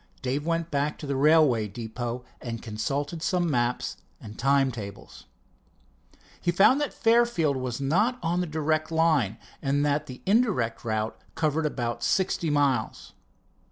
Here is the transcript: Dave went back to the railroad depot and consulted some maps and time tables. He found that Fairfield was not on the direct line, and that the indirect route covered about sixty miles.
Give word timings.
Dave 0.23 0.43
went 0.43 0.71
back 0.71 0.97
to 0.97 1.05
the 1.05 1.15
railroad 1.15 1.73
depot 1.73 2.25
and 2.41 2.63
consulted 2.63 3.21
some 3.21 3.47
maps 3.47 3.97
and 4.19 4.35
time 4.35 4.71
tables. 4.71 5.27
He 6.41 6.49
found 6.49 6.81
that 6.81 6.91
Fairfield 6.91 7.55
was 7.55 7.79
not 7.79 8.17
on 8.23 8.41
the 8.41 8.47
direct 8.47 8.89
line, 8.91 9.37
and 9.61 9.85
that 9.85 10.07
the 10.07 10.23
indirect 10.25 10.83
route 10.83 11.19
covered 11.35 11.67
about 11.67 12.03
sixty 12.03 12.49
miles. 12.49 13.13